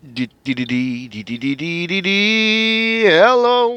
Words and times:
Hello, 0.00 0.28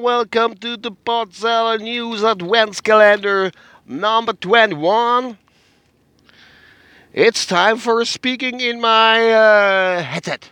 welcome 0.01 0.55
to 0.58 0.78
the 0.78 0.92
Podseller 0.92 1.79
News 1.79 2.21
Adventskalender 2.21 3.51
number 3.87 4.33
21. 4.33 5.39
It's 7.11 7.47
time 7.47 7.77
for 7.77 8.05
speaking 8.05 8.59
in 8.59 8.79
my 8.79 9.31
uh, 9.31 10.04
headset. 10.04 10.52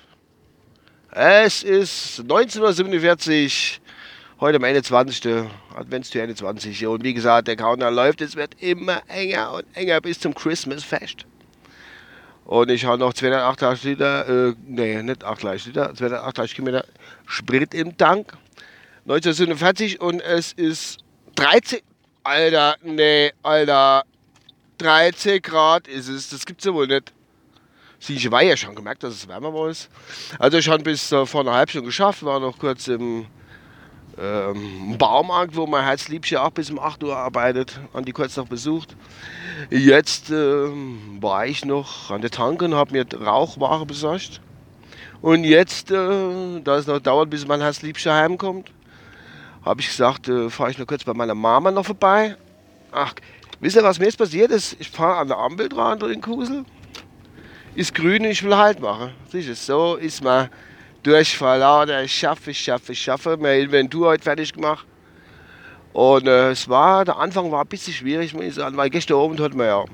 Es 1.11 1.61
ist 1.61 2.21
19.47 2.21 3.77
Uhr, 3.77 3.81
heute 4.41 4.55
am 4.55 4.63
21. 4.63 5.51
Adventstür 5.75 6.23
21. 6.23 6.87
Und 6.87 7.03
wie 7.03 7.13
gesagt, 7.13 7.47
der 7.47 7.55
Countdown 7.55 7.93
läuft, 7.93 8.21
es 8.21 8.35
wird 8.35 8.55
immer 8.59 9.03
enger 9.07 9.53
und 9.53 9.65
enger 9.75 10.01
bis 10.01 10.19
zum 10.19 10.33
Christmasfest. 10.33 11.27
Und 12.49 12.71
ich 12.71 12.83
habe 12.83 12.97
noch 12.97 13.13
288 13.13 13.83
Liter, 13.83 14.47
äh, 14.47 14.55
nee, 14.65 15.03
nicht 15.03 15.23
88 15.23 15.67
Liter, 15.67 15.93
288 15.93 16.55
Kilometer 16.55 16.83
Sprit 17.27 17.75
im 17.75 17.95
Tank. 17.95 18.33
1947 19.03 20.01
und 20.01 20.19
es 20.19 20.53
ist 20.53 20.97
13, 21.35 21.81
Alter, 22.23 22.75
nee, 22.81 23.31
Alter, 23.43 24.03
13 24.79 25.43
Grad 25.43 25.87
ist 25.87 26.07
es, 26.07 26.31
das 26.31 26.43
gibt's 26.43 26.65
ja 26.65 26.73
wohl 26.73 26.87
nicht. 26.87 27.13
Ich 28.07 28.31
war 28.31 28.41
ja 28.41 28.57
schon 28.57 28.73
gemerkt, 28.73 29.03
dass 29.03 29.13
es 29.13 29.27
wärmer 29.27 29.53
war. 29.53 29.71
Also 30.39 30.57
ich 30.57 30.67
habe 30.69 30.81
bis 30.81 31.11
äh, 31.11 31.27
vor 31.27 31.41
einer 31.41 31.53
halben 31.53 31.69
Stunde 31.69 31.85
geschafft, 31.85 32.23
war 32.23 32.39
noch 32.39 32.57
kurz 32.57 32.87
im 32.87 33.27
ähm, 34.19 34.97
Baumarkt, 34.97 35.55
wo 35.55 35.65
mein 35.65 35.83
Herzliebchen 35.83 36.37
auch 36.37 36.51
bis 36.51 36.69
um 36.69 36.79
8 36.79 37.03
Uhr 37.03 37.15
arbeitet, 37.15 37.79
an 37.93 38.03
die 38.03 38.11
kurz 38.11 38.35
noch 38.37 38.47
besucht. 38.47 38.95
Jetzt 39.69 40.29
äh, 40.29 40.67
war 41.19 41.45
ich 41.45 41.65
noch 41.65 42.11
an 42.11 42.21
der 42.21 42.31
Tanke 42.31 42.65
und 42.65 42.75
habe 42.75 42.91
mir 42.91 43.05
Rauchware 43.13 43.85
besorgt. 43.85 44.41
Und 45.21 45.43
jetzt, 45.43 45.91
äh, 45.91 46.61
da 46.63 46.77
es 46.77 46.87
noch 46.87 46.99
dauert, 46.99 47.29
bis 47.29 47.45
mein 47.45 47.61
Herzliebchen 47.61 48.11
heimkommt, 48.11 48.71
habe 49.63 49.81
ich 49.81 49.87
gesagt, 49.87 50.27
äh, 50.29 50.49
fahre 50.49 50.71
ich 50.71 50.77
noch 50.77 50.87
kurz 50.87 51.03
bei 51.03 51.13
meiner 51.13 51.35
Mama 51.35 51.71
noch 51.71 51.85
vorbei. 51.85 52.35
Ach, 52.91 53.13
wisst 53.59 53.75
ihr, 53.75 53.83
was 53.83 53.99
mir 53.99 54.05
jetzt 54.05 54.17
passiert 54.17 54.51
ist? 54.51 54.75
Ich 54.79 54.89
fahre 54.89 55.17
an 55.17 55.27
der 55.27 55.37
Ampel 55.37 55.69
dran 55.69 55.99
den 55.99 56.21
Kusel. 56.21 56.65
Ist 57.75 57.93
grün 57.93 58.23
und 58.23 58.31
ich 58.31 58.43
will 58.43 58.55
Halt 58.55 58.79
machen. 58.79 59.11
Siehst 59.31 59.47
du, 59.47 59.55
so 59.55 59.95
ist 59.95 60.23
man 60.23 60.49
Durchfall, 61.03 62.03
ich 62.03 62.13
schaffe, 62.13 62.51
ich 62.51 62.59
schaffe, 62.59 62.91
ich 62.91 63.01
schaffe. 63.01 63.37
Meine 63.37 63.59
Inventur 63.59 64.09
heute 64.09 64.23
fertig 64.23 64.53
gemacht. 64.53 64.85
Und 65.93 66.27
äh, 66.27 66.51
es 66.51 66.67
war, 66.69 67.05
der 67.05 67.17
Anfang 67.17 67.51
war 67.51 67.61
ein 67.61 67.67
bisschen 67.67 67.93
schwierig, 67.93 68.33
muss 68.33 68.43
ich 68.43 68.55
sagen, 68.55 68.77
weil 68.77 68.89
gestern 68.89 69.17
Abend 69.17 69.39
hatten 69.39 69.57
wir 69.57 69.65
ja 69.65 69.85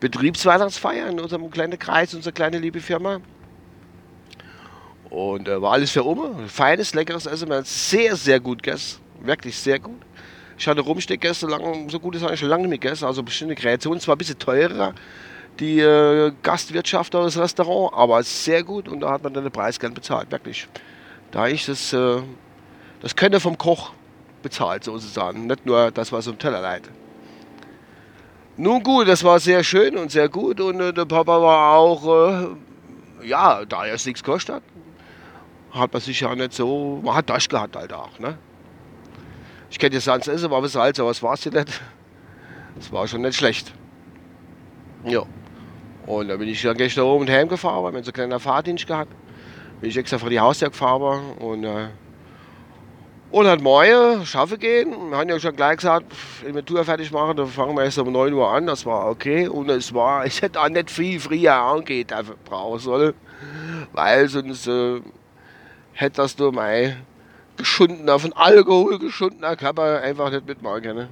Betriebsweihnachtsfeier 0.00 1.08
in 1.08 1.20
unserem 1.20 1.50
kleinen 1.50 1.78
Kreis, 1.78 2.14
unsere 2.14 2.32
kleine 2.32 2.58
liebe 2.58 2.80
Firma. 2.80 3.20
Und 5.10 5.48
äh, 5.48 5.60
war 5.60 5.72
alles 5.72 5.90
für 5.90 6.06
Oma. 6.06 6.30
Feines, 6.46 6.94
leckeres 6.94 7.26
Essen. 7.26 7.48
Man 7.48 7.58
hat 7.58 7.66
sehr, 7.66 8.16
sehr 8.16 8.40
gut 8.40 8.62
gegessen. 8.62 9.00
Wirklich 9.22 9.56
sehr 9.58 9.78
gut. 9.78 10.00
Ich 10.56 10.66
hatte 10.68 10.80
Rumsteak 10.80 11.20
gestern 11.20 11.50
lang, 11.50 11.90
so 11.90 11.98
gut 11.98 12.14
ist 12.14 12.22
eigentlich 12.22 12.40
schon 12.40 12.48
lange 12.48 12.68
nicht 12.68 12.82
gegessen. 12.82 13.04
Also 13.04 13.22
bestimmte 13.22 13.56
Kreation, 13.56 13.98
zwar 13.98 14.14
ein 14.14 14.18
bisschen 14.18 14.38
teurer, 14.38 14.94
die 15.60 15.80
äh, 15.80 16.32
Gastwirtschaft 16.42 17.14
oder 17.14 17.24
das 17.24 17.38
Restaurant, 17.38 17.94
aber 17.94 18.22
sehr 18.22 18.64
gut 18.64 18.88
und 18.88 19.00
da 19.00 19.10
hat 19.10 19.22
man 19.22 19.34
dann 19.34 19.44
den 19.44 19.52
Preis 19.52 19.78
gern 19.78 19.94
bezahlt, 19.94 20.30
wirklich. 20.32 20.66
Da 21.30 21.46
ich 21.46 21.66
das, 21.66 21.92
äh, 21.92 22.22
das 23.00 23.14
Können 23.14 23.40
vom 23.40 23.56
Koch 23.56 23.92
bezahlt 24.42 24.84
sozusagen, 24.84 25.46
nicht 25.46 25.66
nur 25.66 25.90
das, 25.90 26.10
was 26.12 26.26
um 26.26 26.38
Teller 26.38 26.60
leitet. 26.60 26.92
Nun 28.56 28.82
gut, 28.82 29.08
das 29.08 29.22
war 29.22 29.38
sehr 29.38 29.62
schön 29.62 29.96
und 29.96 30.10
sehr 30.10 30.28
gut 30.28 30.60
und 30.60 30.80
äh, 30.80 30.92
der 30.92 31.04
Papa 31.04 31.40
war 31.40 31.76
auch, 31.76 32.06
äh, 33.22 33.26
ja, 33.26 33.64
da 33.64 33.86
er 33.86 33.94
es 33.94 34.06
nichts 34.06 34.24
kostet 34.24 34.56
hat, 34.56 34.62
hat 35.72 35.92
man 35.92 36.02
sich 36.02 36.20
ja 36.20 36.34
nicht 36.34 36.54
so, 36.54 37.00
man 37.04 37.14
hat 37.14 37.30
das 37.30 37.48
gehabt 37.48 37.76
halt 37.76 37.92
auch, 37.92 38.18
ne? 38.18 38.36
Ich 39.70 39.78
könnte 39.78 39.96
jetzt 39.96 40.04
sagen, 40.04 40.28
es 40.28 40.50
war 40.50 40.62
was 40.62 40.72
Salz, 40.72 40.98
aber 40.98 41.10
es 41.10 41.22
war 41.22 41.34
es 41.34 41.44
ja 41.44 41.52
nicht. 41.52 41.80
Es 42.78 42.90
war 42.90 43.06
schon 43.06 43.20
nicht 43.20 43.36
schlecht. 43.36 43.72
Ja. 45.04 45.22
Und 46.10 46.26
da 46.26 46.36
bin 46.36 46.48
ich 46.48 46.60
dann 46.60 46.76
gestern 46.76 47.04
oben 47.04 47.20
und 47.20 47.30
heimgefahren, 47.30 47.84
weil 47.84 47.92
wir 47.92 48.02
so 48.02 48.08
einen 48.08 48.14
kleinen 48.14 48.40
Fahrdienst 48.40 48.84
gehabt. 48.84 49.12
Bin 49.80 49.90
ich 49.90 49.96
extra 49.96 50.18
vor 50.18 50.28
die 50.28 50.40
Haustür 50.40 50.70
gefahren 50.70 51.34
und, 51.38 51.62
äh, 51.62 51.86
und 53.30 53.46
hat 53.46 53.60
morgen 53.60 54.26
schaffen 54.26 54.58
gehen. 54.58 54.92
Wir 55.10 55.16
haben 55.16 55.28
ja 55.28 55.38
schon 55.38 55.54
gleich 55.54 55.76
gesagt, 55.76 56.12
Inventur 56.44 56.84
fertig 56.84 57.12
machen, 57.12 57.36
dann 57.36 57.46
fangen 57.46 57.76
wir 57.76 57.84
erst 57.84 58.00
um 58.00 58.10
9 58.10 58.32
Uhr 58.32 58.50
an. 58.50 58.66
Das 58.66 58.84
war 58.84 59.08
okay. 59.08 59.46
Und 59.46 59.70
es 59.70 59.94
war, 59.94 60.26
ich 60.26 60.42
hätte 60.42 60.60
auch 60.60 60.68
nicht 60.68 60.90
viel 60.90 61.20
früher 61.20 61.54
angeht, 61.54 62.12
brauchen 62.44 62.80
sollen. 62.80 63.14
Weil 63.92 64.26
sonst 64.28 64.66
äh, 64.66 65.00
hätte 65.92 66.22
das 66.22 66.36
nur 66.36 66.50
mein 66.50 67.06
geschundener, 67.56 68.18
von 68.18 68.32
Alkohol 68.32 68.98
geschundener 68.98 69.54
Körper 69.54 70.00
einfach 70.02 70.32
nicht 70.32 70.44
mitmachen 70.44 70.82
können. 70.82 71.08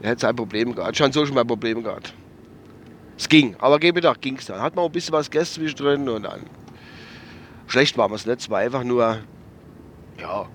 Er 0.00 0.10
hätte 0.10 0.22
sein 0.22 0.34
Problem 0.34 0.74
gehabt. 0.74 0.96
Schon 0.96 1.12
so 1.12 1.26
schon 1.26 1.34
mal 1.34 1.44
Probleme 1.44 1.82
gehabt. 1.82 2.14
Es 3.16 3.28
ging, 3.28 3.56
aber 3.60 3.78
gegen 3.78 3.94
Mittag 3.94 4.20
ging 4.20 4.36
es 4.36 4.46
dann. 4.46 4.60
Hat 4.60 4.74
man 4.74 4.84
ein 4.86 4.92
bisschen 4.92 5.12
was 5.12 5.30
gegessen 5.30 5.62
zwischendrin 5.62 6.08
und 6.08 6.24
dann. 6.24 6.42
Schlecht 7.66 7.96
war 7.96 8.10
es 8.12 8.26
nicht. 8.26 8.40
Es 8.40 8.50
war 8.50 8.58
einfach 8.58 8.84
nur, 8.84 9.18
ja, 10.20 10.46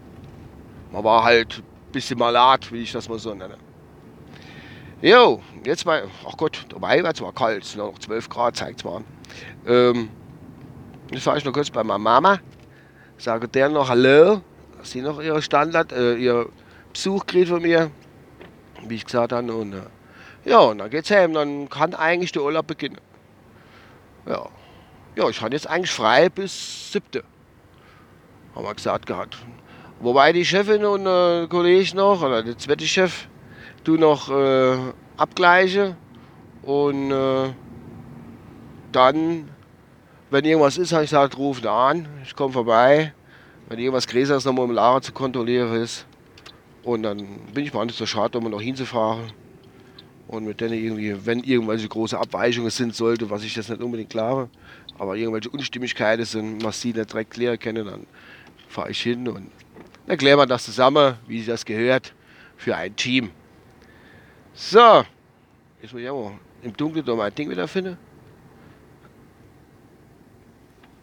man 0.91 1.03
war 1.03 1.23
halt 1.23 1.59
ein 1.59 1.91
bisschen 1.91 2.19
malat, 2.19 2.71
wie 2.71 2.83
ich 2.83 2.91
das 2.91 3.07
mal 3.07 3.19
so 3.19 3.33
nenne. 3.33 3.57
Jo, 5.01 5.41
jetzt 5.63 5.85
mal, 5.85 6.03
ach 6.27 6.35
Gott, 6.35 6.65
dabei 6.69 7.01
war 7.03 7.13
zwar 7.13 7.33
kalt, 7.33 7.63
es 7.63 7.71
sind 7.71 7.79
noch 7.79 7.97
12 7.97 8.27
Grad, 8.27 8.57
zeigt 8.57 8.79
es 8.79 8.83
mal. 8.83 9.01
Ähm, 9.65 10.09
jetzt 11.09 11.25
war 11.25 11.37
ich 11.37 11.45
noch 11.45 11.53
kurz 11.53 11.69
bei 11.69 11.83
meiner 11.83 11.99
Mama, 11.99 12.39
sage 13.17 13.47
der 13.47 13.69
noch 13.69 13.87
Hallo, 13.87 14.41
dass 14.77 14.91
sie 14.91 15.01
noch 15.01 15.21
ihre 15.21 15.41
Standard, 15.41 15.93
äh, 15.93 16.15
ihr 16.15 16.49
Besuch 16.91 17.25
kriegt 17.25 17.47
von 17.47 17.61
mir, 17.61 17.91
wie 18.87 18.95
ich 18.95 19.05
gesagt 19.05 19.31
habe, 19.31 19.53
und 19.53 19.73
äh, 19.73 19.81
ja, 20.45 20.59
und 20.59 20.77
dann 20.77 20.89
geht's 20.89 21.11
heim, 21.11 21.33
dann 21.33 21.69
kann 21.69 21.93
eigentlich 21.93 22.31
der 22.31 22.43
Urlaub 22.43 22.67
beginnen. 22.67 22.99
Ja. 24.25 24.47
Ja, 25.15 25.27
ich 25.27 25.41
hatte 25.41 25.53
jetzt 25.53 25.67
eigentlich 25.67 25.91
frei 25.91 26.29
bis 26.29 26.93
siebte. 26.93 27.23
Haben 28.55 28.65
wir 28.65 28.73
gesagt 28.73 29.05
gehabt. 29.05 29.37
Wobei 29.99 30.31
die 30.31 30.45
Chefin 30.45 30.85
und 30.85 31.05
äh, 31.05 31.47
Kollege 31.47 31.95
noch, 31.95 32.21
oder 32.21 32.41
der 32.41 32.57
zweite 32.57 32.85
Chef, 32.85 33.27
du 33.83 33.97
noch 33.97 34.29
äh, 34.29 34.77
abgleiche 35.17 35.97
und 36.63 37.11
äh, 37.11 37.49
dann, 38.91 39.49
wenn 40.29 40.45
irgendwas 40.45 40.77
ist, 40.77 40.93
habe 40.93 41.03
ich 41.03 41.09
gesagt, 41.09 41.37
ruf 41.37 41.59
da 41.59 41.89
an, 41.89 42.07
ich 42.23 42.35
komme 42.35 42.53
vorbei. 42.53 43.13
Wenn 43.67 43.79
irgendwas 43.79 44.07
Gräseres 44.07 44.45
nochmal 44.45 44.65
im 44.65 44.71
Lager 44.71 45.01
zu 45.01 45.11
kontrollieren 45.11 45.75
ist. 45.75 46.07
Und 46.83 47.03
dann 47.03 47.27
bin 47.53 47.65
ich 47.65 47.73
mal 47.73 47.85
nicht 47.85 47.97
so 47.97 48.05
schade, 48.05 48.37
um 48.37 48.49
noch 48.49 48.61
hinzufahren 48.61 49.31
und 50.29 50.45
mit 50.45 50.61
denen 50.61 50.75
irgendwie, 50.75 51.25
wenn 51.25 51.43
irgendwelche 51.43 51.87
große 51.87 52.17
Abweichungen 52.17 52.69
sind 52.69 52.95
sollte, 52.95 53.31
was 53.31 53.43
ich 53.43 53.55
jetzt 53.55 53.69
nicht 53.69 53.81
unbedingt 53.81 54.11
glaube, 54.11 54.47
aber 54.99 55.15
irgendwelche 55.15 55.49
Unstimmigkeiten 55.49 56.23
sind, 56.23 56.63
was 56.63 56.79
sie 56.79 56.93
nicht 56.93 57.11
direkt 57.11 57.31
klären 57.31 57.57
können, 57.57 57.85
dann 57.85 58.05
fahre 58.67 58.91
ich 58.91 59.01
hin 59.01 59.27
und 59.27 59.49
klären 60.07 60.37
wir 60.37 60.45
das 60.45 60.65
zusammen, 60.65 61.15
wie 61.27 61.39
sich 61.39 61.47
das 61.47 61.65
gehört, 61.65 62.13
für 62.57 62.75
ein 62.75 62.95
Team. 62.95 63.31
So, 64.53 65.03
jetzt 65.81 65.93
muss 65.93 66.01
ich 66.03 66.09
auch 66.09 66.33
im 66.61 66.77
Dunkeln 66.77 67.05
noch 67.05 67.15
mein 67.15 67.33
Ding 67.33 67.49
wieder 67.49 67.67
finden. 67.67 67.97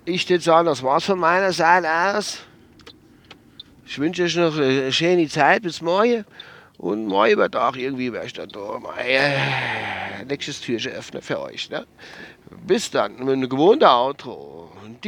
Ich 0.05 0.29
würde 0.31 0.45
sagen, 0.45 0.67
das 0.67 0.85
war's 0.85 1.05
von 1.05 1.19
meiner 1.19 1.53
Seite 1.53 1.89
aus. 1.91 2.43
Ich 3.85 3.99
wünsche 3.99 4.23
euch 4.23 4.37
noch 4.37 4.57
eine 4.57 4.93
schöne 4.93 5.27
Zeit 5.27 5.63
bis 5.63 5.83
morgen. 5.83 6.25
Und 6.79 7.07
morgen 7.07 7.33
über 7.33 7.51
Tag 7.51 7.77
irgendwie 7.77 8.13
wäre 8.13 8.27
ich 8.27 8.35
dann 8.35 8.51
da. 8.51 8.81
Äh, 8.99 10.25
nächstes 10.27 10.61
Türchen 10.61 10.93
öffnen 10.93 11.23
für 11.23 11.41
euch. 11.41 11.71
Ne? 11.71 11.87
Bis 12.67 12.91
dann, 12.91 13.17
mit 13.19 13.29
einem 13.29 13.49
gewohnten 13.49 13.85
Outro. 13.85 14.71
Und 14.85 15.05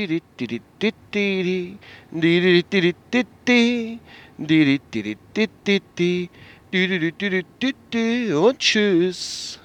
tschüss. 8.59 9.61